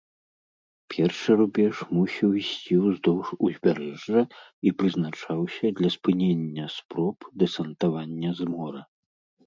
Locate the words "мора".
8.55-8.81